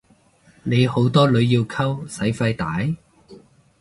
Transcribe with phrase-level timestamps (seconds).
[0.63, 2.79] 你好多女要溝使費大？